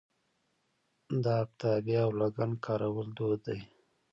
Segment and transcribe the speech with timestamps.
[1.23, 3.59] د افتابه او لګن کارول دود دی.